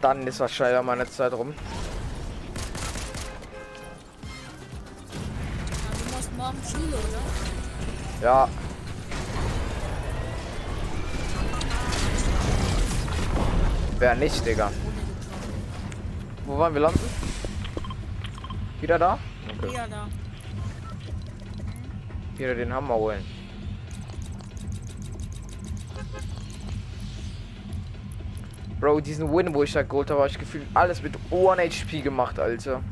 Dann 0.00 0.26
ist 0.26 0.40
wahrscheinlich 0.40 0.82
meine 0.82 1.06
Zeit 1.06 1.32
rum. 1.32 1.54
Ja, 5.82 5.90
du 5.98 6.12
machst 6.12 6.32
morgen 6.36 6.62
Schule, 6.70 6.96
oder? 6.96 7.22
Ja. 8.22 8.48
Wer 13.98 14.14
nicht, 14.14 14.44
Digga. 14.44 14.70
Wo 16.44 16.58
wollen 16.58 16.74
wir 16.74 16.82
landen? 16.82 17.00
Wieder 18.80 18.98
da? 18.98 19.18
Okay. 19.58 19.74
Ja, 19.74 19.86
da. 19.88 20.06
Wieder 22.36 22.54
den 22.54 22.72
Hammer 22.72 22.94
holen. 22.94 23.35
Bro, 28.78 29.00
diesen 29.00 29.32
Win, 29.34 29.54
wo 29.54 29.62
ich 29.62 29.72
da 29.72 29.82
geholt 29.82 30.10
habe, 30.10 30.20
habe 30.20 30.30
ich 30.30 30.38
gefühlt 30.38 30.66
alles 30.74 31.02
mit 31.02 31.14
1 31.30 31.74
HP 31.74 32.02
gemacht, 32.02 32.38
Alter. 32.38 32.82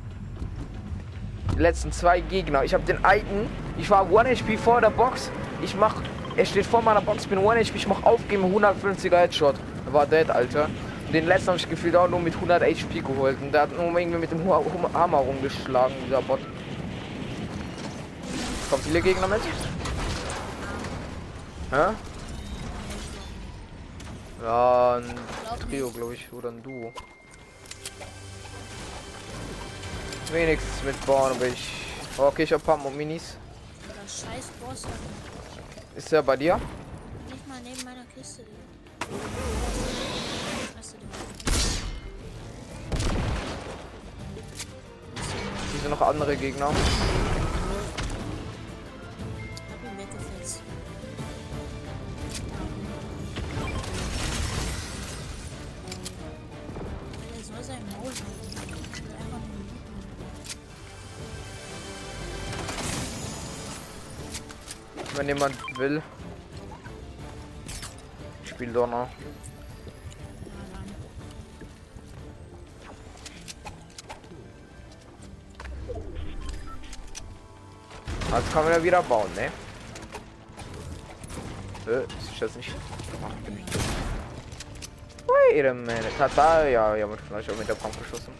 Die 1.54 1.60
letzten 1.60 1.92
zwei 1.92 2.20
Gegner. 2.20 2.64
Ich 2.64 2.72
habe 2.72 2.84
den 2.84 3.04
alten, 3.04 3.48
ich 3.76 3.90
war 3.90 4.06
1 4.06 4.40
HP 4.40 4.56
vor 4.56 4.80
der 4.80 4.88
Box. 4.88 5.30
Ich 5.62 5.76
mach, 5.76 5.96
er 6.36 6.46
steht 6.46 6.64
vor 6.64 6.80
meiner 6.80 7.02
Box, 7.02 7.24
ich 7.24 7.28
bin 7.28 7.38
1 7.38 7.68
HP, 7.68 7.76
ich 7.76 7.86
mach 7.86 8.02
aufgeben, 8.02 8.44
150er 8.44 9.16
Headshot. 9.16 9.56
War 9.92 10.06
dead, 10.06 10.30
Alter. 10.30 10.70
Den 11.12 11.26
letzten 11.26 11.48
habe 11.48 11.58
ich 11.58 11.68
gefühlt 11.68 11.94
auch 11.94 12.08
nur 12.08 12.18
mit 12.18 12.34
100 12.34 12.62
HP 12.62 13.00
geholt. 13.00 13.36
Und 13.42 13.52
der 13.52 13.62
hat 13.62 13.76
nur 13.76 13.98
irgendwie 13.98 14.18
mit 14.18 14.30
dem 14.30 14.40
Hammer 14.94 15.18
rumgeschlagen, 15.18 15.94
dieser 16.06 16.22
Bot. 16.22 16.40
Kommen 18.70 18.82
viele 18.82 19.02
Gegner 19.02 19.28
mit? 19.28 19.40
Hä? 21.70 21.92
Ja, 24.44 24.96
ein 24.96 25.14
Trio, 25.58 25.90
glaube 25.90 26.12
ich, 26.12 26.30
oder 26.30 26.50
ein 26.50 26.62
Duo. 26.62 26.92
Wenigstens 30.30 30.82
mit 30.84 31.06
Born, 31.06 31.32
aber 31.32 31.46
ich. 31.46 31.70
Okay, 32.18 32.42
ich 32.42 32.52
hab 32.52 32.84
und 32.84 32.94
Minis. 32.94 33.38
Ist 35.96 36.12
der 36.12 36.22
bei 36.22 36.36
dir? 36.36 36.60
Nicht 37.30 37.48
mal 37.48 37.58
neben 37.64 37.82
meiner 37.84 38.04
Kiste. 38.14 38.42
Hier 45.72 45.80
sind 45.80 45.90
noch 45.90 46.02
andere 46.02 46.36
Gegner. 46.36 46.70
Jemand 65.34 65.78
will. 65.78 66.02
Ich 68.44 68.50
spiel 68.50 68.72
Donner. 68.72 69.08
Also 78.30 78.52
kann 78.52 78.64
man 78.64 78.72
ja 78.72 78.82
wieder 78.82 79.02
bauen, 79.02 79.28
ne? 79.34 79.50
Äh, 81.86 82.04
ist 82.04 82.40
das 82.40 82.56
nicht? 82.56 82.74
Ach, 83.22 83.32
bin 83.44 83.58
ich 83.58 83.64
dumm. 83.66 83.82
Wait 85.26 85.66
a 85.66 85.74
minute. 85.74 86.18
Hat 86.18 86.32
da, 86.34 86.66
ja, 86.66 87.06
mit 87.06 87.20
vielleicht 87.28 87.50
auch 87.50 87.56
mit 87.56 87.68
der 87.68 87.74
Pump 87.74 87.96
geschossen. 87.98 88.32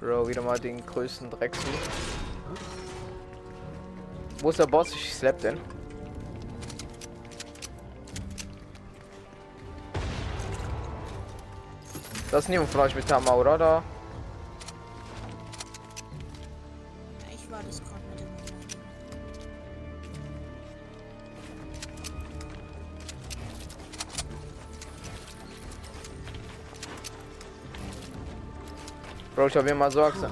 Bro, 0.00 0.28
wieder 0.28 0.42
mal 0.42 0.58
den 0.58 0.84
größten 0.86 1.28
Dreck 1.30 1.54
zu. 1.54 1.66
Wo 4.40 4.50
ist 4.50 4.58
der 4.60 4.66
Boss? 4.66 4.92
Ich 4.92 5.12
slap 5.12 5.40
den. 5.40 5.58
Das 12.30 12.44
ist 12.44 12.48
niemand 12.48 12.70
von 12.70 12.82
euch 12.82 12.94
mit 12.94 13.10
Hammer, 13.12 13.36
oder? 13.36 13.58
Da. 13.58 13.82
Ich 17.34 17.50
war 17.50 17.60
das 17.66 17.82
gerade 17.82 17.97
Bro, 29.38 29.46
ich 29.46 29.56
hab 29.56 29.64
mir 29.64 29.72
mal 29.72 29.88
Sorge. 29.88 30.28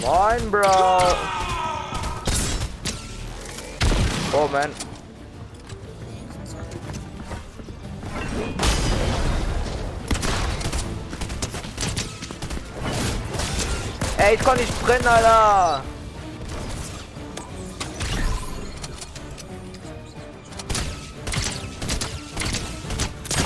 Moin, 0.00 0.50
Bro. 0.50 0.62
Oh, 4.32 4.48
man. 4.50 4.70
Ey, 14.16 14.34
ich 14.34 14.40
kann 14.40 14.56
nicht 14.56 14.72
sprinten, 14.72 15.08
Alter. 15.08 15.82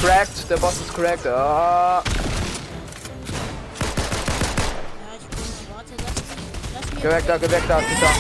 Cracked, 0.01 0.49
der 0.49 0.57
Boss 0.59 0.75
ist 0.75 0.95
cracked. 0.95 1.27
Ah. 1.27 2.05
Geh 7.03 7.09
weg 7.09 7.27
da, 7.27 7.37
geh 7.37 7.51
weg 7.51 7.67
da, 7.67 7.79
Peter. 7.79 8.13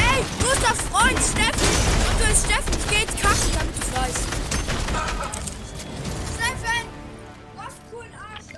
Ey, 0.00 0.24
guter 0.38 0.74
Freund, 0.74 1.18
Steffen! 1.18 1.68
Und 2.08 2.16
du 2.18 2.24
Steffen, 2.34 2.72
ich 2.72 2.88
geh 2.88 3.00
jetzt 3.00 3.20
kacken, 3.20 3.50
damit 3.52 3.76
du 3.76 3.82
weißt. 4.00 4.24
Steffen! 6.34 6.88
Was 7.54 7.74
coolen 7.90 8.14
Arsch! 8.14 8.48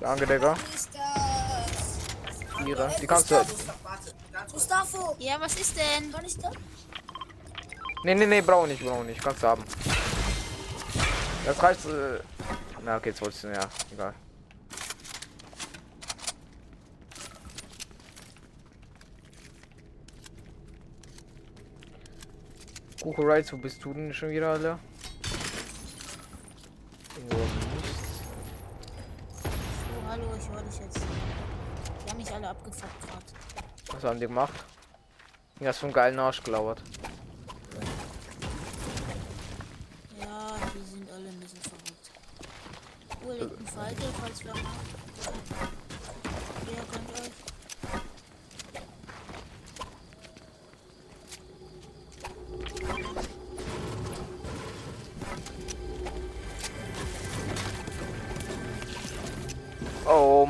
Danke, 0.00 0.26
Digga. 0.28 0.54
ist 0.72 0.90
das? 0.94 2.64
Ihre. 2.64 2.96
Die 3.00 3.06
kannst 3.08 3.30
du. 3.32 3.34
Gustavo! 4.52 5.16
Ja, 5.18 5.40
was 5.40 5.56
ist 5.56 5.76
denn? 5.76 6.12
Kann 6.12 6.24
ich 6.24 6.36
das? 6.36 6.52
Nee, 8.04 8.14
nee, 8.14 8.26
nee, 8.26 8.42
brauch 8.42 8.68
nicht, 8.68 8.84
brauch 8.84 9.02
nicht. 9.02 9.20
Kannst 9.20 9.42
du 9.42 9.48
haben. 9.48 9.64
Das 11.44 11.60
reicht. 11.60 11.84
Äh... 11.84 12.20
Na, 12.84 12.98
okay, 12.98 13.08
jetzt 13.08 13.20
wolltest 13.20 13.42
du. 13.42 13.48
Ja, 13.48 13.68
egal. 13.92 14.14
Kuchen 23.08 23.24
Rides, 23.24 23.50
wo 23.54 23.56
bist 23.56 23.82
du 23.82 23.94
denn 23.94 24.12
schon 24.12 24.28
wieder, 24.28 24.58
nichts. 24.58 24.78
Oh, 29.96 30.08
hallo, 30.10 30.24
ich 30.38 30.50
höre 30.50 30.62
dich 30.62 30.78
jetzt. 30.78 31.00
Die 32.04 32.10
haben 32.10 32.18
mich 32.18 32.30
alle 32.30 32.48
abgefuckt 32.50 33.00
gerade. 33.00 33.24
Was 33.94 34.04
haben 34.04 34.20
die 34.20 34.26
gemacht? 34.26 34.52
Ja, 35.58 35.68
hast 35.68 35.80
so 35.80 35.86
einen 35.86 35.94
geilen 35.94 36.18
Arsch 36.18 36.42
gelauert. 36.42 36.82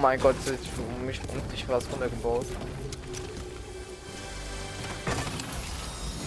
Mein 0.00 0.20
Gott, 0.20 0.36
ich 0.46 0.78
um 0.78 1.06
mich 1.06 1.20
dich 1.52 1.68
was 1.68 1.90
runtergebaut. 1.90 2.46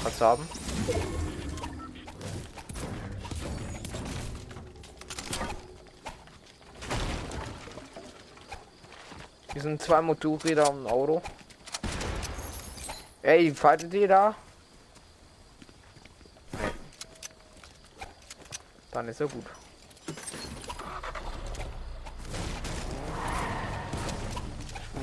Kannst 0.03 0.19
du 0.19 0.25
haben? 0.25 0.47
Hier 9.53 9.61
sind 9.61 9.81
zwei 9.81 10.01
Motorräder 10.01 10.69
und 10.69 10.85
ein 10.85 10.91
Auto. 10.91 11.21
Ey, 13.21 13.53
fightet 13.53 13.93
ihr 13.93 14.07
da? 14.07 14.35
Dann 18.91 19.07
ist 19.07 19.21
er 19.21 19.27
gut. 19.27 19.45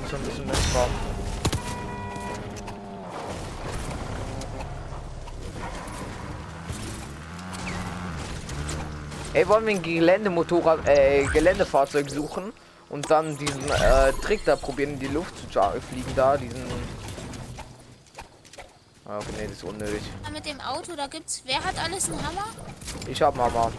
So 0.09 0.15
ein 0.15 0.23
bisschen 0.23 0.45
Netzfarm. 0.47 0.89
Ey, 9.33 9.47
wollen 9.47 9.67
wir 9.67 9.75
ein 9.75 9.81
Geländemotorrad, 9.83 10.87
äh, 10.87 11.25
Geländefahrzeug 11.25 12.09
suchen 12.09 12.51
und 12.89 13.11
dann 13.11 13.37
diesen 13.37 13.69
äh, 13.69 14.11
Trick 14.13 14.43
da 14.45 14.55
probieren, 14.55 14.93
in 14.93 14.99
die 14.99 15.07
Luft 15.07 15.35
zu 15.37 15.47
fliegen 15.47 16.11
da, 16.15 16.35
diesen. 16.35 16.65
Ah, 19.05 19.17
okay, 19.17 19.27
nee, 19.37 19.43
das 19.43 19.57
ist 19.57 19.63
unnötig. 19.63 20.01
Ja, 20.23 20.31
Mit 20.31 20.45
dem 20.45 20.59
Auto, 20.59 20.95
da 20.95 21.05
gibt's. 21.05 21.43
Wer 21.45 21.63
hat 21.63 21.75
alles 21.83 22.09
einen 22.09 22.25
Hammer? 22.25 22.45
Ich 23.07 23.21
hab 23.21 23.35
Mama. 23.35 23.71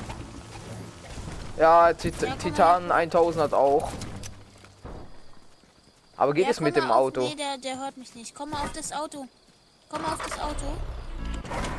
Ja, 1.59 1.93
Tit 1.93 2.15
Ja, 2.23 2.35
Titan 2.37 2.93
1000 2.93 3.45
hat 3.45 3.53
auch. 3.53 3.91
Aber 6.21 6.35
geht 6.35 6.45
Ja, 6.45 6.51
es 6.51 6.61
mit 6.61 6.77
dem 6.77 6.91
auf- 6.91 6.97
Auto? 6.99 7.23
Nee, 7.23 7.35
der, 7.35 7.57
der 7.57 7.79
hört 7.79 7.97
mich 7.97 8.15
nicht. 8.15 8.35
Komm 8.35 8.51
mal 8.51 8.61
auf 8.61 8.73
das 8.75 8.93
Auto. 8.93 9.27
Komm 9.89 10.03
mal 10.03 10.13
auf 10.13 10.23
das 10.23 10.39
Auto. 10.39 10.67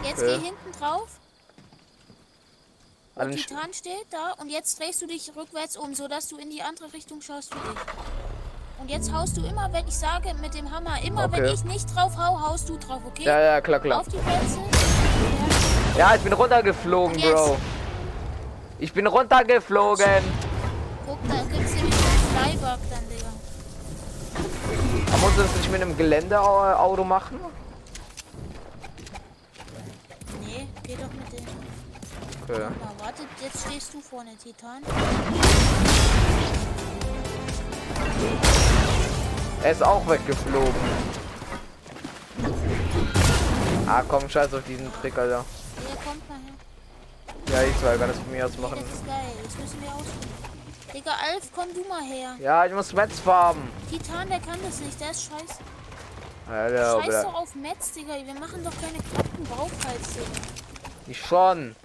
Jetzt 0.03 0.17
Okay. 0.23 0.37
geh 0.39 0.45
hinten 0.45 0.71
drauf. 0.79 1.07
Wo 3.13 3.21
An 3.21 3.29
den 3.29 3.37
Sch- 3.37 3.47
Titan 3.49 3.71
steht 3.71 4.07
da 4.09 4.31
und 4.41 4.49
jetzt 4.49 4.79
drehst 4.79 4.99
du 4.99 5.05
dich 5.05 5.31
rückwärts 5.35 5.77
um, 5.77 5.93
so 5.93 6.07
dass 6.07 6.27
du 6.27 6.37
in 6.37 6.49
die 6.49 6.63
andere 6.63 6.91
Richtung 6.91 7.21
schaust 7.21 7.53
wie 7.53 7.59
ich. 7.59 8.79
Und 8.81 8.89
jetzt 8.89 9.13
haust 9.13 9.37
du 9.37 9.45
immer, 9.45 9.71
wenn 9.73 9.87
ich 9.87 9.95
sage 9.95 10.33
mit 10.41 10.55
dem 10.55 10.71
Hammer, 10.71 10.99
immer 11.03 11.31
wenn 11.31 11.43
Okay. 11.43 11.53
ich 11.53 11.63
nicht 11.63 11.95
drauf 11.95 12.17
hau, 12.17 12.41
haust 12.41 12.67
du 12.67 12.77
drauf, 12.79 13.01
okay? 13.05 13.25
Ja, 13.25 13.39
ja, 13.39 13.61
klar, 13.61 13.79
klar. 13.79 13.99
Auf 13.99 14.07
die 14.07 14.17
Plätze. 14.17 14.57
Ja, 15.99 16.15
ich 16.15 16.21
bin 16.21 16.33
runtergeflogen. 16.33 17.21
Bro. 17.21 17.57
Ich 18.79 18.91
bin 18.91 19.05
runtergeflogen. 19.05 20.23
Guck, 21.05 21.19
da 21.27 21.35
gibt's 21.43 21.73
nämlich 21.75 21.93
einen 21.93 22.57
Flybug 22.57 22.79
dann, 22.89 23.07
Digga. 23.07 23.20
Aber 25.11 25.17
muss 25.21 25.35
das 25.37 25.55
nicht 25.55 25.71
mit 25.71 25.81
einem 25.81 25.97
Geländeauto 25.97 27.03
machen? 27.03 27.39
Nee, 30.41 30.67
geh 30.83 30.95
doch 30.95 31.11
mit 31.11 31.31
dem. 31.33 31.45
Okay. 32.43 32.59
Mal, 32.59 33.05
warte, 33.05 33.23
jetzt 33.41 33.61
stehst 33.67 33.93
du 33.93 34.01
vorne, 34.01 34.31
Titan. 34.41 34.81
Er 39.63 39.71
ist 39.71 39.83
auch 39.83 40.07
weggeflogen. 40.07 40.73
Ah, 43.87 44.03
komm, 44.07 44.29
scheiß 44.29 44.53
auf 44.53 44.63
diesen 44.67 44.91
Trick, 45.01 45.17
Alter. 45.17 45.43
Ja, 47.51 47.63
ich 47.63 47.77
zwei 47.79 47.97
kann 47.97 48.07
das 48.07 48.17
von 48.17 48.31
mir 48.31 48.45
aus 48.45 48.57
machen. 48.57 48.79
das 48.81 48.93
ist 48.93 49.05
geil. 49.05 49.33
Das 49.43 49.57
müssen 49.57 49.81
wir 49.81 49.89
ausprobieren. 49.89 50.50
Digga, 50.93 51.11
Alf, 51.11 51.49
komm 51.55 51.73
du 51.73 51.87
mal 51.87 52.03
her. 52.03 52.35
Ja, 52.39 52.65
ich 52.65 52.73
muss 52.73 52.91
Metz 52.93 53.19
farben. 53.19 53.61
Titan, 53.89 54.27
der 54.27 54.39
kann 54.39 54.59
das 54.63 54.79
nicht. 54.81 54.99
Der 54.99 55.11
ist 55.11 55.23
scheiße. 55.23 55.59
Alter, 56.49 57.01
Scheiß 57.03 57.23
doch 57.23 57.33
auf 57.33 57.55
Metz, 57.55 57.93
Digga. 57.93 58.13
Wir 58.15 58.33
machen 58.33 58.63
doch 58.63 58.73
keine 58.81 58.97
Klappen 58.97 59.43
Bauchhals, 59.45 60.13
Digga. 60.13 60.41
ich 61.07 61.25
schon. 61.25 61.75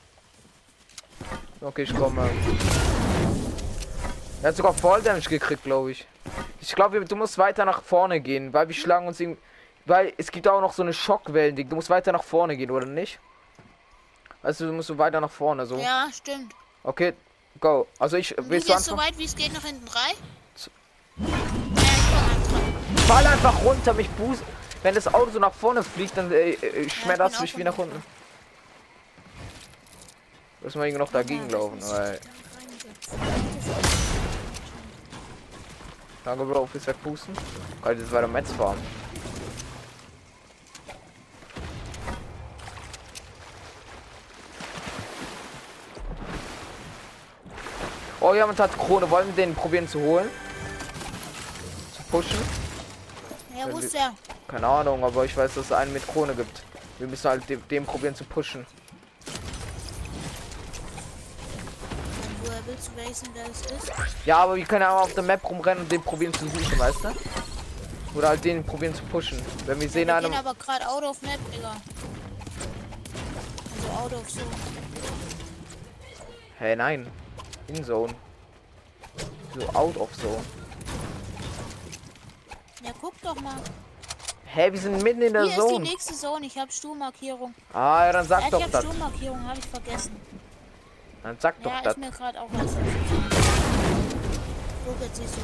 Okay, 1.60 1.82
ich 1.82 1.94
komme. 1.94 2.28
Er 4.42 4.48
hat 4.48 4.56
sogar 4.56 4.74
Fall 4.74 5.02
Damage 5.02 5.28
gekriegt, 5.28 5.62
glaube 5.62 5.92
ich. 5.92 6.06
Ich 6.60 6.74
glaube, 6.74 7.04
du 7.04 7.16
musst 7.16 7.38
weiter 7.38 7.64
nach 7.64 7.82
vorne 7.82 8.20
gehen, 8.20 8.52
weil 8.52 8.66
wir 8.68 8.74
schlagen 8.74 9.06
uns 9.06 9.20
irgendwie. 9.20 9.40
Weil 9.84 10.12
es 10.16 10.32
gibt 10.32 10.48
auch 10.48 10.60
noch 10.60 10.72
so 10.72 10.82
eine 10.82 10.92
Schockwellen, 10.92 11.54
du 11.54 11.76
musst 11.76 11.90
weiter 11.90 12.10
nach 12.10 12.24
vorne 12.24 12.56
gehen, 12.56 12.72
oder 12.72 12.86
nicht? 12.86 13.20
Also 14.42 14.66
du 14.66 14.72
musst 14.72 14.96
weiter 14.98 15.20
nach 15.20 15.30
vorne, 15.30 15.64
so. 15.64 15.76
Ja, 15.78 16.08
stimmt. 16.12 16.52
Okay, 16.82 17.14
go. 17.60 17.86
Also 17.98 18.16
ich 18.16 18.34
gehst 18.36 18.66
so 18.66 18.72
anfangen? 18.74 18.98
weit, 18.98 19.18
wie 19.18 19.24
es 19.24 19.36
geht, 19.36 19.52
nach 19.52 19.64
hinten 19.64 19.86
rein? 19.88 20.14
Ja, 21.18 21.26
komm 22.10 22.30
einfach. 22.30 23.06
Fall 23.06 23.26
einfach 23.26 23.64
runter, 23.64 23.94
mich 23.94 24.08
buß. 24.10 24.38
Wenn 24.82 24.94
das 24.94 25.12
Auto 25.12 25.30
so 25.32 25.38
nach 25.38 25.52
vorne 25.52 25.82
fliegt, 25.82 26.16
dann 26.16 26.30
äh, 26.30 26.50
äh, 26.52 26.88
schmettert 26.88 27.32
es 27.32 27.38
bin 27.38 27.42
mich 27.42 27.58
wie 27.58 27.64
nach 27.64 27.76
unten. 27.76 28.02
Müssen 30.60 30.80
wir 30.80 30.86
irgendwie 30.86 30.98
noch 30.98 31.12
dagegen 31.12 31.48
Ja, 31.48 31.56
laufen, 31.56 31.78
weil. 31.82 32.20
Danke, 36.24 36.44
Bro, 36.44 36.66
fürs 36.66 36.86
Wegpusten. 36.86 37.34
Kann 37.82 37.92
ich 37.94 38.00
jetzt 38.00 38.12
weiter 38.12 38.26
Metz 38.26 38.50
fahren. 38.52 38.78
Oh, 48.28 48.34
jemand 48.34 48.58
hat 48.58 48.76
Krone. 48.76 49.08
Wollen 49.08 49.28
wir 49.28 49.46
den 49.46 49.54
probieren 49.54 49.86
zu 49.86 50.00
holen? 50.00 50.28
Zu 51.96 52.02
pushen? 52.10 52.38
Ja, 53.56 53.72
wo 53.72 53.78
ist 53.78 53.94
der? 53.94 54.14
Keine 54.48 54.66
Ahnung, 54.66 55.04
aber 55.04 55.24
ich 55.24 55.36
weiß, 55.36 55.54
dass 55.54 55.66
es 55.66 55.72
einen 55.72 55.92
mit 55.92 56.04
Krone 56.08 56.34
gibt. 56.34 56.64
Wir 56.98 57.06
müssen 57.06 57.30
halt 57.30 57.48
dem, 57.48 57.62
dem 57.68 57.84
probieren 57.84 58.16
zu 58.16 58.24
pushen. 58.24 58.66
Woher 62.42 62.66
willst 62.66 62.90
du 62.96 63.08
wissen, 63.08 63.28
wer 63.32 63.44
es 63.44 63.60
ist? 63.60 63.92
Ja, 64.24 64.38
aber 64.38 64.56
wir 64.56 64.64
können 64.64 64.82
ja 64.82 64.96
auch 64.96 65.02
auf 65.02 65.14
der 65.14 65.22
Map 65.22 65.48
rumrennen 65.48 65.84
und 65.84 65.92
den 65.92 66.02
probieren 66.02 66.34
zu 66.34 66.48
suchen, 66.48 66.78
weißt 66.80 67.04
du? 67.04 67.12
Oder 68.18 68.30
halt 68.30 68.44
den 68.44 68.64
probieren 68.64 68.92
zu 68.96 69.04
pushen. 69.04 69.40
Wenn 69.66 69.80
wir 69.80 69.88
sehen 69.88 70.08
Wir 70.08 70.16
einen. 70.16 70.32
gehen 70.32 70.38
aber 70.40 70.54
gerade 70.54 70.88
out 70.88 71.04
of 71.04 71.22
map, 71.22 71.38
Digga. 71.54 71.76
Also 73.76 74.04
out 74.04 74.12
of 74.12 74.28
so. 74.28 74.40
Hey, 76.58 76.74
nein. 76.74 77.06
In 77.68 77.84
Zone. 77.84 78.14
So 79.58 79.66
out 79.74 79.96
of 79.96 80.12
Zone. 80.16 80.42
Ja, 82.84 82.92
guck 83.00 83.20
doch 83.22 83.34
mal. 83.40 83.56
Hä, 84.44 84.62
hey, 84.62 84.72
wir 84.72 84.78
sind 84.78 85.02
mitten 85.02 85.22
in 85.22 85.32
der 85.32 85.42
Hier 85.42 85.50
ist 85.50 85.56
die 85.56 85.60
Zone. 85.74 85.84
nächste 85.84 86.14
Zone. 86.14 86.46
Ich 86.46 86.56
habe 86.58 86.70
Sturmmarkierung. 86.70 87.54
Ah, 87.72 88.06
ja, 88.06 88.12
dann 88.12 88.26
sag 88.26 88.42
Ja, 88.44 88.50
doch 88.50 88.58
ich 88.58 88.64
habe 88.64 88.72
das. 88.72 88.84
Habe 88.86 89.58
ich 89.58 89.66
vergessen. 89.66 90.16
Dann 91.22 91.36
sag 91.40 91.60
doch 91.62 91.72
Ja, 91.72 91.82
das. 91.82 91.94
ist 91.94 91.98
mir 91.98 92.10
gerade 92.10 92.40
auch 92.40 92.48
was. 92.52 92.76
Guck, 94.86 95.00
jetzt 95.00 95.16
siehst 95.16 95.34
du's. 95.36 95.42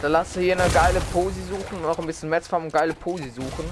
Dann 0.00 0.12
lass 0.12 0.34
hier 0.34 0.58
eine 0.58 0.70
geile 0.72 1.00
Posi 1.00 1.42
suchen, 1.42 1.82
noch 1.82 1.98
ein 1.98 2.06
bisschen 2.06 2.28
Metz 2.30 2.50
und 2.52 2.72
geile 2.72 2.94
Posi 2.94 3.30
suchen. 3.30 3.70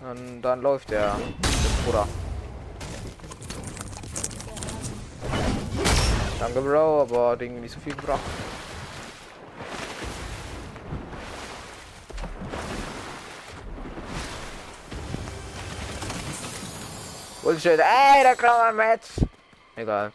Dann, 0.00 0.42
dann 0.42 0.60
läuft 0.62 0.90
der, 0.90 1.16
der 1.16 1.84
Bruder. 1.84 2.08
Danke, 6.44 6.60
Bro, 6.60 7.00
aber 7.00 7.30
hat 7.30 7.40
nicht 7.40 7.72
so 7.72 7.80
viel 7.80 7.94
gebracht. 7.94 8.20
Bullshit. 17.42 17.80
Ey, 17.80 18.22
da 18.22 18.34
kann 18.34 18.58
man 18.58 18.76
Metz. 18.76 19.24
Egal. 19.74 20.12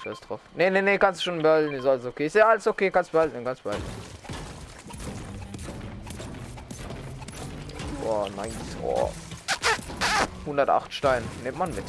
Scheiß 0.00 0.20
drauf. 0.20 0.38
Nee, 0.54 0.70
nee, 0.70 0.80
nee, 0.80 0.96
kannst 0.96 1.20
du 1.20 1.24
schon 1.24 1.42
behalten. 1.42 1.74
Ist 1.74 1.86
alles 1.86 2.06
okay. 2.06 2.26
Ist 2.26 2.36
ja 2.36 2.48
alles 2.48 2.64
okay, 2.68 2.88
kannst 2.92 3.10
behalten, 3.10 3.44
kannst 3.44 3.64
behalten. 3.64 3.82
Boah, 8.00 8.28
nice. 8.36 8.54
Oh. 8.80 9.10
108 10.42 10.94
Stein. 10.94 11.24
Nimmt 11.42 11.58
man 11.58 11.74
mit. 11.74 11.84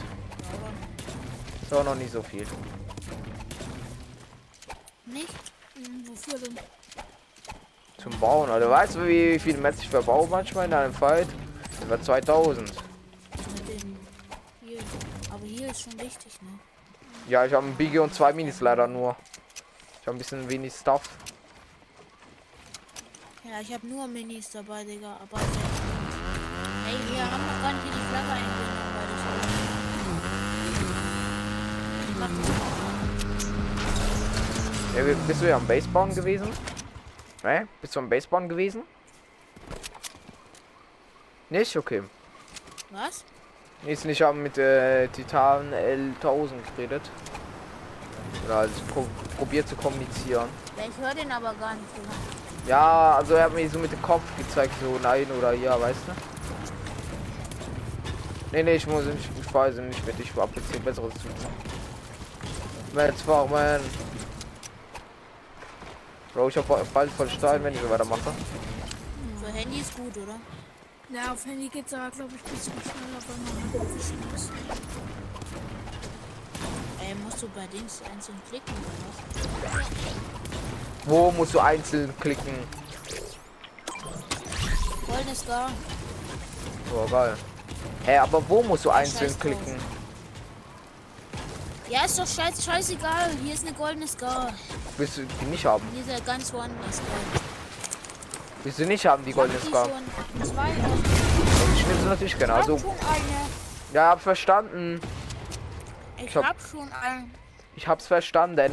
Ist 1.62 1.72
auch 1.72 1.84
noch 1.84 1.94
nicht 1.94 2.12
so 2.12 2.24
viel. 2.24 2.48
Nicht? 5.08 5.34
Hm, 5.76 6.08
wofür 6.08 6.38
denn? 6.40 6.58
Zum 7.98 8.20
Bauen. 8.20 8.50
Also 8.50 8.70
weißt 8.70 8.96
du, 8.96 9.08
wie 9.08 9.40
viel 9.40 9.58
Metz 9.58 9.80
ich 9.80 9.90
verbaue 9.90 10.28
manchmal 10.28 10.66
in 10.66 10.74
einem 10.74 10.94
Fight? 10.94 11.28
Über 11.82 12.02
2000. 12.02 12.68
Mit 12.68 12.76
dem 13.70 13.98
hier. 14.62 14.80
Aber 15.32 15.46
hier 15.46 15.70
ist 15.70 15.84
schon 15.84 15.94
wichtig, 15.94 16.34
ne? 16.42 16.60
Ja, 17.30 17.46
ich 17.46 17.54
habe 17.54 17.66
ein 17.66 17.76
Biggie 17.76 18.00
und 18.00 18.14
zwei 18.14 18.34
Minis 18.34 18.60
leider 18.62 18.88
nur. 18.88 19.16
Ich 20.02 20.08
habe 20.08 20.18
ein 20.18 20.20
bisschen 20.20 20.50
wenig 20.50 20.74
Stuff. 20.74 21.04
Ja, 23.44 23.62
ich 23.62 23.74
habe 23.74 23.88
nur 23.88 24.08
Minis 24.08 24.50
dabei, 24.52 24.84
Digga. 24.84 25.18
Aber 25.22 25.40
Ey, 25.40 26.96
wir 27.14 27.24
haben 27.24 27.46
noch 27.46 27.62
gar 27.62 27.74
nicht 27.74 27.86
die 27.86 27.92
Flagge 28.10 28.32
eingenommen, 28.32 28.94
weil 28.96 29.08
ich. 29.14 29.24
Ich 32.10 32.16
mach 32.18 32.30
das 32.30 32.48
mal. 32.48 33.67
Ja, 34.98 35.04
bist 35.28 35.44
du 35.44 35.48
ja 35.48 35.58
am 35.58 35.68
Basebauen 35.68 36.16
gewesen? 36.16 36.48
Ne? 37.44 37.68
Bist 37.82 37.96
du 37.96 38.00
am 38.00 38.10
Basebauen 38.10 38.50
gewesen? 38.50 38.82
Nicht? 41.52 41.78
Okay. 41.78 42.02
Was? 42.90 43.24
Ist 43.86 44.06
nicht 44.06 44.24
haben 44.24 44.42
mit 44.42 44.58
äh, 44.58 45.08
Titan 45.10 45.72
L1000 45.72 46.50
geredet. 46.76 47.04
Oder 48.46 48.56
also 48.58 48.74
pro 48.92 49.06
probiert 49.38 49.68
zu 49.68 49.76
kommunizieren. 49.76 50.50
Ja, 50.76 50.84
ich 50.90 50.98
höre 51.00 51.14
den 51.14 51.32
aber 51.32 51.54
gar 51.60 51.76
nicht, 51.76 51.86
Digga. 51.96 52.16
Ja, 52.68 53.18
also 53.18 53.36
er 53.36 53.44
hat 53.44 53.54
mir 53.54 53.70
so 53.70 53.78
mit 53.78 53.92
dem 53.92 54.02
Kopf 54.02 54.24
gezeigt, 54.36 54.74
so 54.82 54.98
nein 55.04 55.28
oder 55.38 55.54
ja, 55.54 55.80
weißt 55.80 56.00
du? 56.08 56.12
Nee, 58.52 58.64
nee, 58.64 58.76
ich 58.78 58.88
muss 58.88 59.06
nicht, 59.06 59.30
ich 59.40 59.54
weiß 59.54 59.76
nicht 59.76 60.08
mit, 60.08 60.20
ich 60.20 60.32
jetzt 60.36 60.72
hier 60.72 60.80
besseres 60.80 61.14
zu 61.14 61.28
tun. 61.28 61.52
Metz 62.96 63.22
farmen. 63.22 64.07
Bro, 66.38 66.50
ich 66.50 66.58
hab 66.58 66.94
bald 66.94 67.10
voll 67.14 67.28
Stein, 67.32 67.64
wenn 67.64 67.74
ich 67.74 67.82
so 67.82 67.90
weitermache. 67.90 68.32
Für 69.42 69.52
Handy 69.52 69.80
ist 69.80 69.96
gut, 69.96 70.16
oder? 70.18 70.36
Ja, 71.10 71.34
auf 71.34 71.44
Handy 71.44 71.68
geht's 71.68 71.92
aber, 71.96 72.12
glaube 72.12 72.32
ich, 72.36 72.46
ein 72.46 72.56
bisschen 72.56 72.74
schneller, 72.74 73.24
wenn 73.28 73.80
man 73.82 73.96
wischen 73.96 74.20
muss. 74.32 74.52
Ey, 77.02 77.16
musst 77.24 77.42
du 77.42 77.50
bei 77.56 77.66
Dings 77.66 78.04
einzeln 78.14 78.40
klicken 78.48 78.76
oder 78.76 79.80
was? 79.80 79.88
Wo 81.08 81.32
musst 81.32 81.56
du 81.56 81.60
einzeln 81.60 82.14
klicken? 82.20 82.54
Goldenes 85.08 85.44
Gar. 85.48 85.72
Oh, 86.96 87.10
geil. 87.10 87.36
Hä, 88.06 88.18
aber 88.18 88.48
wo 88.48 88.62
musst 88.62 88.86
du 88.86 88.92
einzeln 88.92 89.22
Scheiß 89.22 89.40
drauf. 89.40 89.42
klicken? 89.42 89.76
Ja, 91.90 92.06
ist 92.06 92.20
doch 92.20 92.28
scheiß, 92.28 92.64
scheißegal. 92.64 93.32
Hier 93.44 93.56
ist 93.56 93.66
eine 93.66 93.76
goldene 93.76 94.08
Scar. 94.08 94.54
Willst 94.98 95.18
du 95.18 95.24
die 95.26 95.46
nicht 95.46 95.66
haben? 95.66 95.84
Ja 96.08 96.20
ganz 96.26 96.52
woanders. 96.54 97.02
Willst 98.64 98.80
du 98.80 98.86
nicht 98.86 99.06
haben, 99.06 99.24
die 99.24 99.32
goldene 99.34 99.60
Scar? 99.60 99.88
Ich 100.36 101.86
nehme 101.88 102.00
sie 102.02 102.06
natürlich 102.08 102.38
gerne. 102.38 102.54
Also, 102.56 102.80
ja, 103.94 104.10
hab 104.10 104.22
verstanden. 104.22 105.00
Ich, 106.18 106.26
Ich 106.26 106.36
hab- 106.36 106.46
hab 106.46 106.58
schon 106.62 106.92
eine. 106.92 107.30
Ich 107.76 107.88
hab's 107.88 108.08
verstanden. 108.08 108.72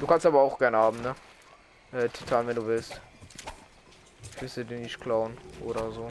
Du 0.00 0.06
kannst 0.06 0.24
aber 0.26 0.40
auch 0.40 0.56
gerne 0.58 0.76
haben, 0.76 1.00
ne? 1.02 1.14
Äh, 1.92 2.08
Titan, 2.08 2.46
wenn 2.46 2.54
du 2.54 2.64
willst. 2.66 3.00
Ich 4.36 4.40
will 4.40 4.48
sie 4.48 4.64
dir 4.64 4.78
nicht 4.78 5.00
klauen 5.00 5.36
oder 5.64 5.90
so. 5.90 6.08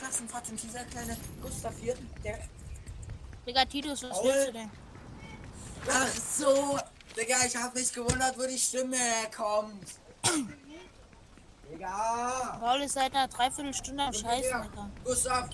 Klassenfahrt 0.00 0.48
und 0.48 0.62
dieser 0.62 0.84
kleine 0.84 1.16
Gustav 1.42 1.74
hier, 1.80 1.94
der. 2.24 2.38
Digga, 3.46 3.64
Titus, 3.66 4.02
was 4.02 4.10
Paul? 4.10 4.24
willst 4.24 4.48
du 4.48 4.52
denn? 4.52 4.70
Ach 5.88 6.08
so, 6.38 6.78
Digga, 7.16 7.36
ich 7.46 7.56
hab 7.56 7.74
mich 7.74 7.92
gewundert, 7.92 8.38
wo 8.38 8.46
die 8.46 8.58
Stimme 8.58 8.96
herkommt. 8.96 9.86
Digga! 11.70 12.58
Paul 12.60 12.80
ist 12.80 12.94
seit 12.94 13.14
einer 13.14 13.28
Dreiviertelstunde 13.28 14.02
am 14.02 14.12
Scheißen, 14.12 14.62
Digga. 14.62 14.90
Gustav, 15.04 15.48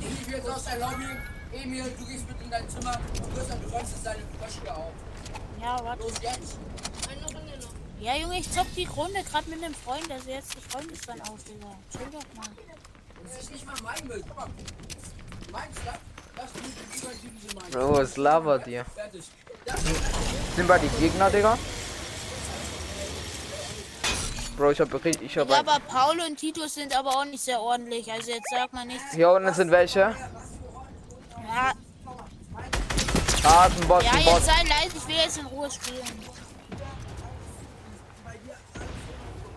ich 0.00 0.26
gehe 0.26 0.36
jetzt 0.36 0.48
aus 0.48 0.64
der 0.64 0.78
Lobby. 0.78 1.06
Emil, 1.52 1.84
du 1.98 2.06
gehst 2.06 2.28
mit 2.28 2.40
in 2.42 2.50
dein 2.50 2.68
Zimmer 2.68 2.98
und 3.22 3.34
Gustav, 3.34 3.58
du 3.62 3.68
räumst 3.68 3.92
jetzt 3.92 4.06
deine 4.06 4.22
Frösche 4.38 4.74
auf. 4.74 4.92
Ja, 5.60 5.84
warte. 5.84 6.02
Los 6.02 6.12
jetzt! 6.22 6.58
Ja, 8.00 8.14
Junge, 8.16 8.38
ich 8.38 8.50
zock 8.50 8.66
die 8.76 8.84
Runde 8.84 9.22
gerade 9.24 9.50
mit 9.50 9.62
einem 9.62 9.74
Freund. 9.74 10.10
Also 10.10 10.30
jetzt 10.30 10.54
das 10.56 10.64
Freund 10.64 10.90
ist 10.92 11.08
dann 11.08 11.20
auf, 11.22 11.42
Digga. 11.44 11.76
Chill 11.90 12.06
doch 12.12 12.34
mal. 12.36 12.48
Das 13.24 13.42
ist 13.42 13.52
nicht 13.52 13.66
mal 13.66 13.74
mein 13.82 14.06
Müll, 14.06 14.24
guck 14.26 14.36
mal. 14.36 14.46
Mein 15.52 15.68
mein. 15.84 17.70
Bro, 17.70 17.98
was 17.98 18.16
labert? 18.16 18.66
Fertig. 18.84 19.24
Sind 20.56 20.68
wir 20.68 20.78
die 20.78 20.88
Gegner, 21.00 21.30
Digga? 21.30 21.58
Bro, 24.56 24.70
ich 24.72 24.80
hab 24.80 24.92
richtig. 25.04 25.22
Ich 25.22 25.38
hab 25.38 25.50
aber 25.50 25.78
Paul 25.86 26.18
und 26.20 26.36
Titus 26.36 26.74
sind 26.74 26.96
aber 26.96 27.10
auch 27.10 27.24
nicht 27.24 27.42
sehr 27.42 27.60
ordentlich. 27.60 28.10
Also 28.10 28.30
jetzt 28.30 28.48
sag 28.50 28.72
mal 28.72 28.84
nichts. 28.84 29.12
Hier 29.12 29.30
unten 29.30 29.52
sind 29.54 29.70
welche. 29.70 30.00
Ja, 30.00 31.72
Ah, 33.44 33.66
ist 33.66 33.80
ein 33.80 33.88
Boss, 33.88 34.04
ja 34.04 34.18
jetzt 34.18 34.46
sei 34.46 34.62
leise. 34.64 34.96
Ich 34.96 35.08
will 35.08 35.16
jetzt 35.16 35.38
in 35.38 35.46
Ruhe 35.46 35.70
spielen. 35.70 36.02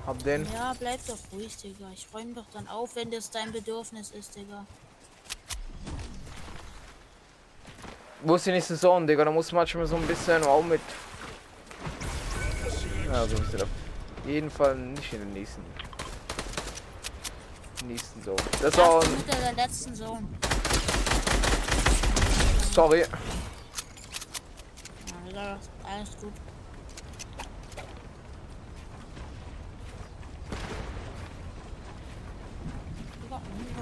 Hab 0.06 0.24
den. 0.24 0.46
Ja, 0.52 0.74
bleib 0.80 1.06
doch 1.06 1.18
ruhig, 1.32 1.56
Digga. 1.58 1.90
Ich 1.94 2.08
räume 2.14 2.34
doch 2.34 2.46
dann 2.54 2.68
auf, 2.68 2.96
wenn 2.96 3.12
das 3.12 3.30
dein 3.30 3.52
Bedürfnis 3.52 4.12
ist, 4.12 4.36
Digga. 4.36 4.66
Wo 8.24 8.36
ist 8.36 8.46
die 8.46 8.52
nächste 8.52 8.78
Zone, 8.78 9.06
Digga? 9.06 9.26
Da 9.26 9.32
muss 9.32 9.52
manchmal 9.52 9.88
so 9.88 9.96
ein 9.96 10.06
bisschen 10.06 10.44
auch 10.44 10.64
mit. 10.64 10.82
Ja, 13.06 13.28
so 13.28 13.36
ist 13.36 13.62
auf 13.62 13.70
jeden 14.26 14.50
Fall 14.50 14.76
nicht 14.76 15.12
in 15.14 15.20
den 15.20 15.34
nächsten. 15.34 15.64
Nächsten 17.86 18.24
Zone. 18.24 18.38
Das 18.62 18.78
war. 18.78 19.04
Mit 19.08 19.28
der 19.28 19.54
letzten 19.54 19.96
Zone. 19.96 20.28
Sorry. 22.74 23.06
Ja, 25.34 25.58
alles 25.84 26.10
gut. 26.22 26.34
Digga, 33.32 33.81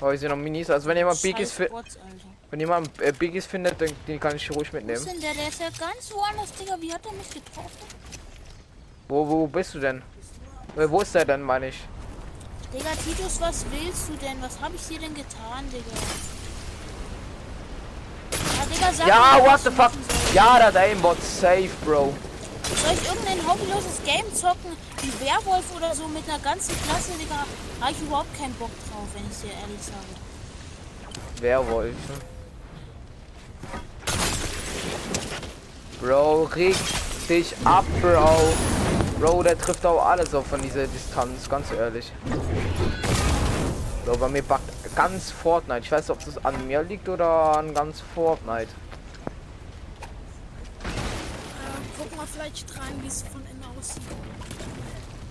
Oh, 0.00 0.10
hier 0.10 0.18
sind 0.18 0.28
noch 0.30 0.36
Minis. 0.36 0.70
Also 0.70 0.86
wenn 0.88 0.96
jemand 0.96 1.20
Biggies, 1.20 1.52
fi 1.52 1.66
Bots, 1.66 1.96
Alter. 1.96 2.06
wenn 2.50 2.60
jemand 2.60 3.00
äh, 3.02 3.12
Biggies 3.12 3.46
findet, 3.46 3.80
dann 3.80 3.90
den 4.06 4.20
kann 4.20 4.36
ich 4.36 4.48
ruhig 4.54 4.72
Wo 4.72 4.76
mitnehmen. 4.76 5.04
denn 5.04 5.20
der? 5.20 5.34
Der 5.34 5.48
ist 5.48 5.60
ja 5.60 5.66
ganz 5.70 6.12
woanders, 6.12 6.52
Digga. 6.52 6.76
Wie 6.80 6.92
hat 6.92 7.04
er 7.04 7.12
mich 7.12 7.28
getroffen? 7.30 7.70
Wo, 9.08 9.28
wo 9.28 9.46
bist 9.48 9.74
du 9.74 9.80
denn? 9.80 10.02
Äh, 10.76 10.88
wo 10.88 11.00
ist 11.00 11.14
der 11.14 11.24
denn, 11.24 11.42
meine 11.42 11.68
ich? 11.68 11.80
Digga, 12.72 12.90
Titus, 13.04 13.40
was 13.40 13.64
willst 13.72 14.08
du 14.08 14.12
denn? 14.24 14.40
Was 14.40 14.60
habe 14.60 14.76
ich 14.76 14.86
dir 14.86 15.00
denn 15.00 15.14
getan, 15.14 15.64
Digga? 15.72 15.96
Ja, 18.56 18.66
Digga, 18.66 18.92
sag 18.92 19.06
Ja, 19.08 19.38
mir, 19.42 19.50
what 19.50 19.60
the 19.60 19.70
fuck? 19.70 19.92
Ja, 20.32 20.58
das 20.60 20.76
Aimbot 20.76 21.20
safe, 21.22 21.70
Bro. 21.84 22.14
Soll 22.76 22.92
ich 22.92 23.08
irgendein 23.08 23.46
hobbyloses 23.48 24.02
Game 24.04 24.34
zocken, 24.34 24.76
wie 25.02 25.24
Werwolf 25.24 25.64
oder 25.74 25.94
so 25.94 26.06
mit 26.08 26.28
einer 26.28 26.38
ganzen 26.38 26.74
Klasse, 26.82 27.12
Digga? 27.18 27.46
Habe 27.80 27.92
ich 27.92 28.00
überhaupt 28.00 28.38
keinen 28.38 28.54
Bock 28.54 28.70
drauf, 28.90 29.08
wenn 29.14 29.24
ich 29.30 29.38
dir 29.38 29.58
ehrlich 29.58 29.80
sage. 29.80 30.14
Werwolf. 31.40 31.94
Bro, 36.00 36.44
reg 36.54 36.76
dich 37.28 37.54
ab, 37.64 37.84
Bro. 38.00 38.54
Bro, 39.18 39.42
der 39.42 39.58
trifft 39.58 39.84
auch 39.84 40.04
alles 40.04 40.34
auf 40.34 40.46
von 40.46 40.62
dieser 40.62 40.86
Distanz, 40.86 41.48
ganz 41.48 41.72
ehrlich. 41.72 42.12
Bro, 44.04 44.16
bei 44.18 44.28
mir 44.28 44.42
backt 44.42 44.70
ganz 44.94 45.30
Fortnite. 45.30 45.80
Ich 45.80 45.90
weiß 45.90 46.08
nicht, 46.08 46.16
ob 46.16 46.24
das 46.24 46.44
an 46.44 46.66
mir 46.66 46.82
liegt 46.82 47.08
oder 47.08 47.58
an 47.58 47.74
ganz 47.74 48.02
Fortnite. 48.14 48.68
Vielleicht 52.38 52.78
rein, 52.78 53.02
wie 53.02 53.08
es 53.08 53.22
von 53.22 53.40
innen 53.46 53.64
aussieht. 53.76 54.02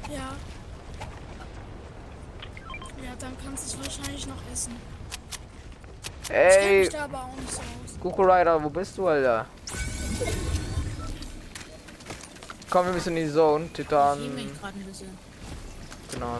Ja. 0.09 0.35
Ja, 3.01 3.11
dann 3.17 3.37
kannst 3.41 3.73
du 3.73 3.79
es 3.79 3.85
wahrscheinlich 3.85 4.27
noch 4.27 4.35
essen. 4.51 4.75
Ich 6.23 6.29
Ey, 6.31 6.79
mich 6.81 6.89
da 6.89 7.05
aber 7.05 7.19
auch 7.19 7.35
nicht 7.39 7.49
so 7.51 7.59
aus. 7.61 7.99
Kuku 8.01 8.23
Rider, 8.23 8.61
wo 8.61 8.69
bist 8.69 8.97
du, 8.97 9.07
Alter? 9.07 9.45
Komm, 12.69 12.87
wir 12.87 12.93
müssen 12.93 13.15
in 13.15 13.27
die 13.27 13.33
Zone. 13.33 13.65
Ich 13.67 13.71
Titan. 13.71 14.19
liebe 14.21 14.33
mich 14.35 14.59
gerade 14.59 14.77
ein 14.77 14.85
bisschen. 14.85 15.17
Genau. 16.11 16.39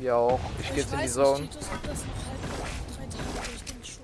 Ja 0.00 0.16
auch. 0.16 0.40
Ich 0.58 0.64
Ich 0.64 0.74
gehe 0.74 0.82
jetzt 0.82 0.92
in 0.92 1.00
die 1.00 1.08
Zone. 1.08 1.40
nicht, 1.42 1.52
Titus 1.52 1.68
das 1.68 2.00
noch 2.00 2.14
halt 2.26 3.12
drei 3.12 3.16
Tage, 3.16 3.50
ich 3.54 3.62
denke 3.62 3.86
schon. 3.86 4.02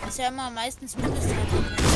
Das 0.00 0.10
ist 0.10 0.18
ja 0.18 0.28
immer 0.28 0.48
meistens 0.50 0.96
Mindestzeit. 0.96 1.95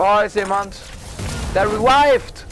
Oh, 0.00 0.20
ist 0.24 0.36
jemand. 0.36 0.76
Der 1.52 1.66
revived. 1.66 2.46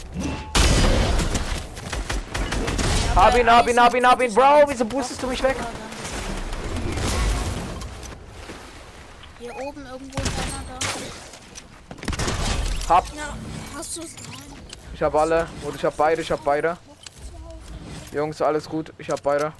Hab 3.15 3.37
ihn, 3.37 3.49
hab 3.49 3.69
ihn, 3.69 3.79
hab 3.79 3.95
ihn, 3.95 4.05
hab 4.05 4.21
ihn. 4.21 4.33
Bro, 4.33 4.65
wieso 4.67 4.83
boostest 4.83 5.23
du 5.23 5.27
mich 5.27 5.41
weg? 5.41 5.55
Hier 9.39 9.55
oben 9.55 9.85
irgendwo 9.85 10.21
ist 10.21 10.31
einer 10.43 10.61
da. 12.89 12.93
Hab. 12.93 13.05
Ja, 13.15 13.33
hast 13.77 13.95
du 13.95 14.01
es? 14.01 14.13
Nein. 14.29 14.59
Ich 14.93 15.01
hab 15.01 15.15
alle. 15.15 15.47
Und 15.63 15.73
ich 15.73 15.85
hab 15.85 15.95
beide, 15.95 16.21
ich 16.21 16.29
hab 16.29 16.43
beide. 16.43 16.77
Jungs, 18.11 18.41
alles 18.41 18.67
gut. 18.67 18.91
Ich 18.97 19.09
hab 19.09 19.23
beide. 19.23 19.53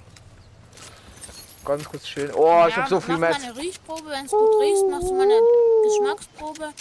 Ganz 1.64 1.84
kurz 1.88 2.04
chillen. 2.04 2.32
Oh, 2.34 2.66
ich 2.68 2.76
hab 2.76 2.86
so 2.86 3.00
viel 3.00 3.16
mach 3.16 3.28
Metz. 3.30 3.38
mal 3.38 3.50
eine 3.50 3.56
Riechprobe, 3.56 4.10
wenn 4.10 4.26
es 4.26 4.30
gut 4.30 4.60
riecht, 4.60 4.90
machst 4.90 5.08
du 5.08 5.14
mal 5.14 5.22
eine 5.22 5.40
Geschmacksprobe. 5.84 6.74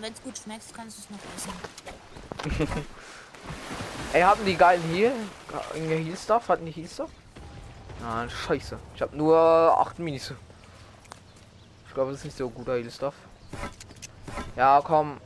Wenn 0.00 0.12
es 0.12 0.22
gut 0.22 0.36
schmeckt, 0.38 0.64
kannst 0.74 0.98
du 0.98 1.02
es 1.02 1.10
noch 1.10 2.56
essen. 2.56 2.76
Ey, 4.12 4.22
hatten 4.22 4.44
die 4.44 4.56
geilen 4.56 4.82
Heal? 4.92 5.12
Irgendeine 5.74 6.00
Heal-Stuff? 6.02 6.48
Hatten 6.48 6.66
die 6.66 6.72
Heal-Stuff? 6.72 7.10
Ah, 8.04 8.28
scheiße. 8.28 8.78
Ich 8.94 9.02
hab 9.02 9.12
nur 9.14 9.36
8 9.38 9.98
Minis. 9.98 10.32
Ich 11.88 11.94
glaube, 11.94 12.10
das 12.10 12.20
ist 12.20 12.24
nicht 12.26 12.36
so 12.36 12.48
guter 12.50 12.74
Heal-Stuff. 12.74 13.14
Ja, 14.56 14.80
komm. 14.84 15.18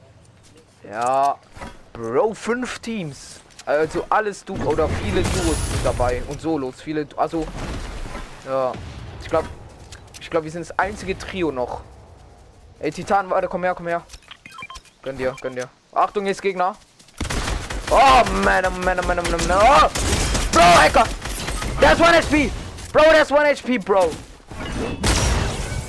Ja. 0.89 1.37
Bro, 1.93 2.35
5 2.35 2.79
Teams. 2.79 3.41
Also 3.67 4.05
alles 4.09 4.45
du 4.45 4.55
oder 4.65 4.89
viele 4.89 5.23
Duos 5.23 5.45
sind 5.71 5.85
dabei 5.85 6.23
und 6.29 6.41
Solos. 6.41 6.81
Viele, 6.81 7.05
Du- 7.07 7.17
also. 7.19 7.47
Ja. 8.47 8.73
Ich 9.23 9.29
glaube, 9.29 9.49
ich 10.21 10.31
glaube, 10.31 10.45
wir 10.45 10.51
sind 10.53 10.63
das 10.69 10.79
einzige 10.79 11.19
Trio 11.19 11.51
noch. 11.51 11.83
Ey, 12.79 12.91
Titan, 12.93 13.29
warte, 13.29 13.49
komm 13.49 13.65
her, 13.65 13.75
komm 13.75 13.89
her. 13.89 14.03
Gönn 15.03 15.17
dir, 15.17 15.37
gönn 15.41 15.55
dir. 15.55 15.69
Achtung, 15.93 16.27
jetzt 16.27 16.43
Gegner. 16.43 16.77
Oh 17.91 18.23
man, 18.45 18.67
oh 18.67 18.71
man, 18.71 18.99
oh 19.01 19.07
man, 19.07 19.19
oh 19.19 19.23
man, 19.23 19.35
oh 19.35 19.49
man. 19.49 19.59
Oh! 19.59 19.89
Bro, 20.53 20.63
Hacker! 20.63 21.05
That's 21.81 22.01
1 22.01 22.27
HP! 22.27 22.51
Bro, 22.93 23.03
that's 23.13 23.33
1 23.33 23.63
HP, 23.63 23.79
Bro! 23.79 24.11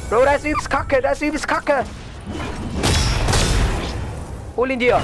Bro, 0.09 0.25
das 0.25 0.37
ist 0.37 0.45
übelst 0.45 0.69
kacke, 0.69 1.01
das 1.01 1.21
ist 1.21 1.27
übelst 1.27 1.47
kacke! 1.47 1.83
Hol 4.55 4.71
ihn 4.71 4.79
dir! 4.79 5.01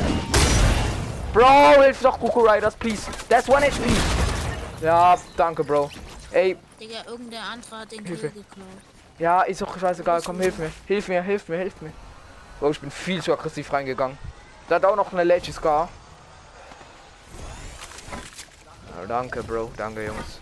Bro, 1.34 1.82
hilf 1.82 2.02
doch 2.02 2.20
Goku 2.20 2.42
Riders, 2.42 2.76
please! 2.76 3.10
That's 3.28 3.50
1 3.50 3.66
HP! 3.66 3.90
Ja, 4.82 5.18
danke, 5.36 5.64
Bro. 5.64 5.90
Ey, 6.32 6.58
Digga, 6.80 7.04
irgendein 7.08 7.42
anderer 7.42 7.80
hat 7.80 7.92
den 7.92 8.06
Hilfe. 8.06 8.30
geklaut. 8.30 8.68
ja, 9.20 9.42
ist 9.44 9.62
doch 9.62 9.80
scheißegal, 9.80 10.22
komm, 10.24 10.40
hilf 10.40 10.58
mir. 10.58 10.72
Hilf 10.86 11.08
mir, 11.08 11.24
hilf 11.24 11.48
mir, 11.48 11.58
hilf 11.58 11.82
mir. 11.82 11.92
Bro, 12.60 12.72
ich 12.72 12.80
bin 12.80 12.90
viel 12.92 13.22
zu 13.22 13.34
aggressiv 13.34 13.72
reingegangen. 13.74 14.18
Da 14.70 14.76
hat 14.76 14.86
auch 14.86 14.96
noch 14.96 15.12
eine 15.12 15.24
Leggy 15.24 15.52
Scar. 15.52 15.90
Ja, 18.96 19.06
danke, 19.08 19.44
Bro. 19.44 19.72
Danke, 19.76 20.06
Jungs. 20.06 20.40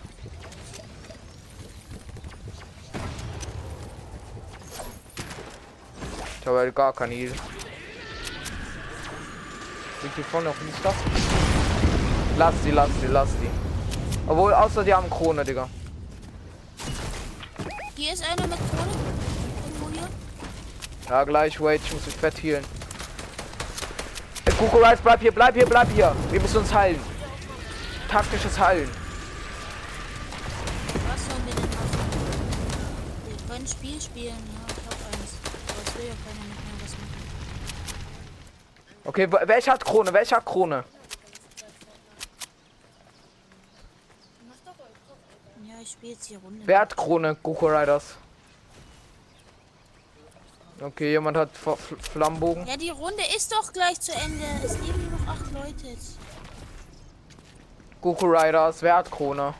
Ich 6.40 6.46
habe 6.46 6.58
halt 6.58 6.74
gar 6.74 6.92
kein 6.92 7.10
Heal. 7.10 7.32
Liegt 10.02 10.14
hier 10.14 10.24
vorne 10.24 10.50
noch 10.50 10.60
ein 10.60 10.72
Stuff? 10.78 10.94
Lass 12.36 12.54
die, 12.64 12.70
lass 12.70 12.90
die, 13.00 13.06
lass 13.06 13.30
die. 13.40 13.50
Obwohl, 14.26 14.52
außer 14.52 14.84
die 14.84 14.92
haben 14.92 15.08
Krone, 15.08 15.42
Digga. 15.42 15.68
Hier 17.96 18.12
ist 18.12 18.22
einer 18.22 18.46
mit 18.46 18.58
Krone. 18.58 18.83
Ja, 21.14 21.22
gleich, 21.22 21.60
wait, 21.60 21.80
ich 21.84 21.92
muss 21.92 22.06
mich 22.06 22.16
fett 22.16 22.42
healen. 22.42 22.64
Ey, 24.46 24.52
Kuku 24.54 24.78
Rice, 24.78 24.98
bleib 25.00 25.20
hier, 25.20 25.30
bleib 25.30 25.54
hier, 25.54 25.64
bleib 25.64 25.88
hier. 25.92 26.12
Wir 26.32 26.40
müssen 26.40 26.56
uns 26.56 26.74
heilen. 26.74 27.00
Taktisches 28.08 28.58
Heilen. 28.58 28.90
Was 31.06 31.24
sollen 31.24 31.46
wir 31.46 31.54
denn 31.54 31.70
machen? 31.70 32.00
Wir 33.28 33.36
können 33.48 33.64
Spiel 33.68 34.00
spielen, 34.00 34.26
ja, 34.26 34.66
ich 34.66 34.86
hab 34.86 34.94
eins. 35.06 35.38
Aber 35.68 35.82
es 35.86 35.94
will 35.96 36.06
ja 36.08 36.14
keiner 36.24 36.44
mit 36.48 36.58
mir 36.58 36.82
was 36.82 36.94
machen. 36.98 37.22
Okay, 39.04 39.48
welcher 39.48 39.72
hat 39.74 39.84
Krone? 39.84 40.12
Welcher 40.12 40.36
hat 40.38 40.44
Krone? 40.44 40.82
Ja, 45.62 45.74
ich 45.80 45.90
spiele 45.92 46.12
jetzt 46.14 46.24
hier 46.24 46.38
Runde. 46.38 46.62
Wer 46.64 46.80
hat 46.80 46.96
Krone? 46.96 47.36
Goku 47.40 47.68
Riders. 47.68 48.16
Okay, 50.80 51.12
jemand 51.12 51.36
hat 51.36 51.50
F 51.54 51.94
Flammenbogen. 52.12 52.66
Ja, 52.66 52.76
die 52.76 52.90
Runde 52.90 53.22
ist 53.36 53.52
doch 53.52 53.72
gleich 53.72 54.00
zu 54.00 54.12
Ende. 54.12 54.44
Es 54.64 54.72
leben 54.78 55.08
nur 55.08 55.18
noch 55.20 55.28
acht 55.28 55.52
Leute. 55.52 55.96
Goku 58.00 58.26
Riders, 58.26 58.82
wer 58.82 58.96
hat 58.96 59.10
Krone? 59.10 59.54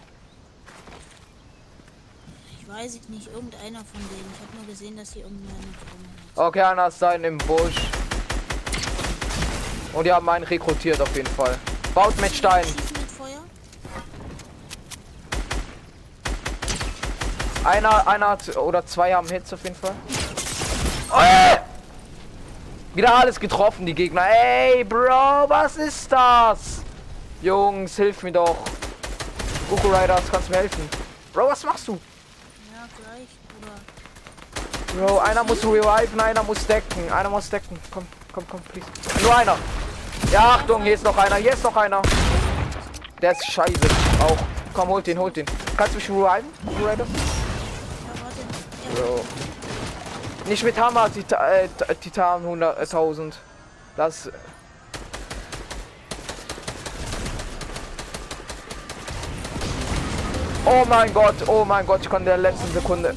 Ich 2.59 2.68
weiß 2.68 2.97
es 2.97 3.09
nicht, 3.09 3.28
irgendeiner 3.28 3.78
von 3.78 4.00
denen. 4.00 4.35
Ich 4.35 4.40
habe 4.47 4.56
nur 4.56 4.66
gesehen, 4.66 4.97
dass 4.97 5.12
hier 5.12 5.23
irgendeiner 5.23 5.59
mit 5.59 5.76
hat. 6.37 6.47
Okay, 6.47 6.62
einer 6.62 6.88
ist 6.88 7.00
da 7.00 7.12
in 7.12 7.23
dem 7.23 7.38
Busch. 7.38 7.88
Und 9.92 10.04
die 10.04 10.12
haben 10.12 10.28
einen 10.28 10.44
rekrutiert 10.44 11.00
auf 11.00 11.14
jeden 11.14 11.28
Fall. 11.28 11.56
Baut 11.94 12.18
mit 12.21 12.35
Stein. 12.35 12.66
Einer, 17.64 18.06
einer 18.06 18.28
hat, 18.28 18.56
oder 18.59 18.85
zwei 18.85 19.14
haben 19.14 19.28
Hits 19.28 19.52
auf 19.54 19.62
jeden 19.62 19.76
Fall. 19.76 19.94
Oh! 21.14 21.56
Wieder 22.94 23.14
alles 23.14 23.38
getroffen, 23.38 23.87
die 23.87 23.94
Gegner. 23.94 24.23
Ey, 24.28 24.83
Bro, 24.85 25.49
was 25.49 25.76
ist 25.76 26.11
das? 26.11 26.83
Jungs, 27.40 27.97
hilf 27.97 28.23
mir 28.23 28.33
doch. 28.33 28.56
Goku 29.71 29.88
Riders, 29.88 30.23
kannst 30.30 30.49
du 30.49 30.52
mir 30.52 30.58
helfen? 30.58 30.88
Bro, 31.32 31.49
was 31.49 31.65
machst 31.65 31.86
du? 31.86 31.93
Ja, 32.73 32.88
gleich, 32.97 33.28
Bruder. 33.49 35.06
Bro, 35.06 35.19
einer 35.21 35.45
muss 35.45 35.62
reviven, 35.65 36.21
einer 36.21 36.43
muss 36.43 36.67
decken. 36.67 37.12
Einer 37.12 37.30
muss 37.30 37.49
decken. 37.49 37.78
Komm, 37.93 38.06
komm, 38.32 38.45
komm, 38.50 38.60
please. 38.60 38.86
Nur 39.23 39.36
einer. 39.36 39.56
Ja, 40.32 40.56
Achtung, 40.56 40.82
hier 40.82 40.95
ist 40.95 41.04
noch 41.04 41.17
einer. 41.17 41.36
Hier 41.36 41.52
ist 41.52 41.62
noch 41.62 41.76
einer. 41.76 42.02
Der 43.23 43.32
ist 43.32 43.45
scheiße. 43.52 43.73
Auch. 44.21 44.36
Komm, 44.73 44.88
holt 44.88 45.06
den, 45.06 45.19
holt 45.19 45.36
den. 45.36 45.47
Kannst 45.76 45.95
du 45.95 45.99
mich 45.99 46.10
reviven? 46.10 46.50
Goku 46.67 46.88
Riders? 46.88 47.08
Ja, 47.08 48.23
warte. 48.23 49.00
Ja, 49.00 49.06
Bro. 49.06 49.44
Nicht 50.47 50.63
mit 50.63 50.78
Hammer, 50.78 51.11
Tita 51.11 51.39
äh, 51.49 51.69
Titan 52.00 52.43
100, 52.43 52.76
äh, 52.76 52.80
1000. 52.80 53.39
Das. 53.97 54.30
Oh 60.67 60.85
mein 60.87 61.15
Gott, 61.15 61.35
oh 61.47 61.65
mein 61.65 61.87
Gott, 61.87 62.00
ich 62.02 62.11
konnte 62.11 62.30
in 62.30 62.43
der 62.43 62.50
letzten 62.52 62.73
Sekunde. 62.73 63.15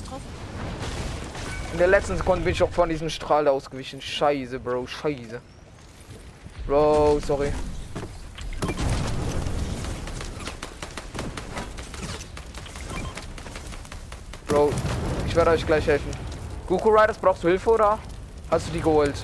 In 1.73 1.77
der 1.77 1.87
letzten 1.87 2.15
Sekunde 2.15 2.43
bin 2.43 2.53
ich 2.53 2.63
auch 2.63 2.71
von 2.71 2.87
diesem 2.87 3.09
Strahl 3.09 3.47
ausgewichen. 3.47 4.01
Scheiße, 4.01 4.59
Bro, 4.59 4.87
scheiße. 4.87 5.41
Bro, 6.65 7.19
sorry. 7.25 7.51
Bro, 14.47 14.71
ich 15.27 15.35
werde 15.35 15.51
euch 15.51 15.65
gleich 15.65 15.85
helfen. 15.87 16.26
Goku 16.67 16.89
Riders, 16.89 17.17
brauchst 17.17 17.43
du 17.43 17.47
Hilfe 17.47 17.69
oder 17.69 17.97
hast 18.51 18.67
du 18.67 18.71
die 18.73 18.81
geholt? 18.81 19.15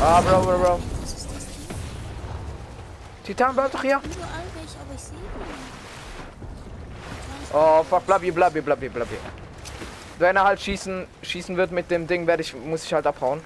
Ah, 0.00 0.20
Bro, 0.22 0.42
Bro, 0.42 0.58
Bro. 0.58 0.80
Titan, 3.24 3.54
bleib 3.54 3.72
doch 3.72 3.82
hier. 3.82 4.00
Oh, 7.52 7.82
fuck, 7.82 8.06
bleib 8.06 8.22
hier, 8.22 8.34
bleib 8.34 8.52
hier, 8.52 8.62
bleib 8.62 8.80
hier, 8.80 8.90
bleib 8.90 9.08
hier. 9.08 9.18
Wenn 10.18 10.36
er 10.36 10.44
halt 10.44 10.60
schießen, 10.60 11.06
schießen 11.22 11.56
wird 11.56 11.70
mit 11.70 11.90
dem 11.90 12.06
Ding, 12.06 12.26
werde 12.26 12.42
ich, 12.42 12.54
muss 12.54 12.84
ich 12.84 12.94
halt 12.94 13.06
abhauen. 13.06 13.42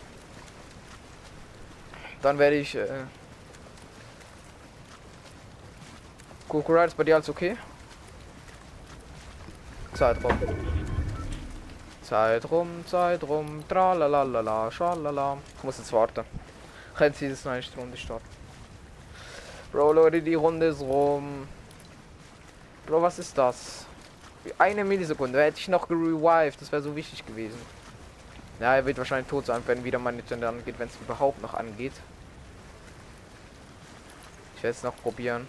Dann 2.22 2.38
werde 2.38 2.56
ich, 2.56 2.76
äh... 2.76 2.86
Goku 6.48 6.72
Riders, 6.72 6.94
bei 6.94 7.04
dir 7.04 7.16
alles 7.16 7.28
okay? 7.28 7.58
Zeit 9.92 10.16
rum. 10.24 10.38
Zeit 12.02 12.50
rum, 12.50 12.68
Zeit 12.86 13.22
rum, 13.22 13.64
tralalala, 13.68 14.70
schalala. 14.70 15.36
Ich 15.58 15.64
muss 15.64 15.76
jetzt 15.76 15.92
warten. 15.92 16.24
Können 16.96 17.14
Sie 17.14 17.28
das 17.28 17.44
neue 17.44 17.60
Runde 17.76 17.98
starten? 17.98 18.24
Bro, 19.72 19.92
Leute, 19.92 20.22
die 20.22 20.34
Runde 20.34 20.68
ist 20.68 20.80
rum. 20.80 21.46
Bro, 22.86 23.02
was 23.02 23.18
ist 23.18 23.36
das? 23.36 23.84
Eine 24.58 24.84
Millisekunde, 24.84 25.42
hätte 25.42 25.58
ich 25.58 25.68
noch 25.68 25.86
gerevived, 25.86 26.58
das 26.62 26.72
wäre 26.72 26.80
so 26.80 26.96
wichtig 26.96 27.26
gewesen. 27.26 27.60
Ja, 28.58 28.74
er 28.74 28.86
wird 28.86 28.96
wahrscheinlich 28.96 29.28
tot 29.28 29.44
sein, 29.44 29.62
wenn 29.66 29.84
wieder 29.84 29.98
meine 29.98 30.24
Turn 30.24 30.42
angeht, 30.42 30.76
wenn 30.78 30.88
es 30.88 30.96
überhaupt 30.96 31.42
noch 31.42 31.52
angeht. 31.52 31.92
Ich 34.56 34.62
werde 34.62 34.76
es 34.76 34.82
noch 34.82 34.96
probieren. 34.96 35.46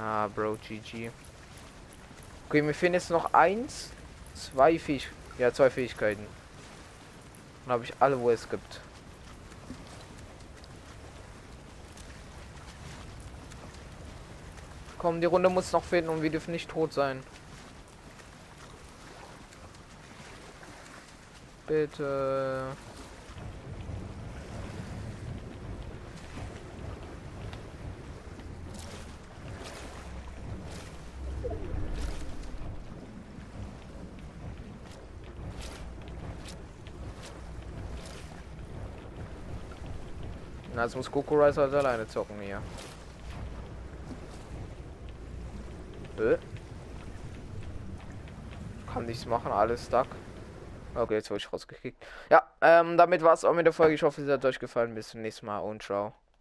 Ah, 0.00 0.28
Bro, 0.28 0.56
GG. 0.66 1.10
Okay, 2.48 2.62
mir 2.62 2.74
fehlen 2.74 2.94
jetzt 2.94 3.10
noch 3.10 3.32
eins, 3.32 3.90
zwei 4.34 4.78
Fähig 4.78 5.08
ja, 5.38 5.52
zwei 5.52 5.70
Fähigkeiten. 5.70 6.26
Dann 7.64 7.74
habe 7.74 7.84
ich 7.84 7.92
alle, 8.00 8.18
wo 8.20 8.30
es 8.30 8.48
gibt. 8.48 8.80
Komm, 14.98 15.20
die 15.20 15.26
Runde 15.26 15.48
muss 15.48 15.72
noch 15.72 15.82
finden 15.82 16.10
und 16.10 16.22
wir 16.22 16.30
dürfen 16.30 16.52
nicht 16.52 16.70
tot 16.70 16.92
sein. 16.92 17.22
Bitte. 21.66 22.66
Jetzt 40.82 40.96
muss 40.96 41.10
Goku 41.10 41.34
Rice 41.34 41.58
halt 41.58 41.74
alleine 41.74 42.06
zocken 42.06 42.40
hier. 42.40 42.62
Äh. 46.18 46.38
Kann 48.92 49.06
nichts 49.06 49.26
machen, 49.26 49.50
alles 49.50 49.86
stuck. 49.86 50.08
Okay, 50.94 51.14
jetzt 51.14 51.30
wurde 51.30 51.38
ich 51.38 51.52
rausgekickt. 51.52 52.04
Ja, 52.30 52.42
ähm, 52.60 52.98
damit 52.98 53.22
war 53.22 53.32
es 53.32 53.44
auch 53.44 53.54
mit 53.54 53.64
der 53.64 53.72
Folge. 53.72 53.94
Ich 53.94 54.02
hoffe, 54.02 54.22
es 54.22 54.30
hat 54.30 54.44
euch 54.44 54.58
gefallen. 54.58 54.94
Bis 54.94 55.08
zum 55.08 55.22
nächsten 55.22 55.46
Mal 55.46 55.58
und 55.60 55.82
ciao. 55.82 56.12